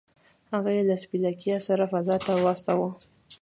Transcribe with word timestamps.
هغه 0.51 0.69
یې 0.77 0.83
له 0.89 0.95
سپي 1.01 1.17
لیکا 1.23 1.57
سره 1.67 1.83
فضا 1.93 2.15
ته 2.25 2.31
واستاوه 2.45 2.89